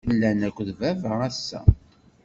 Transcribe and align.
Llan 0.13 0.41
akked 0.47 0.69
baba 0.79 1.09
ass-a? 1.27 1.59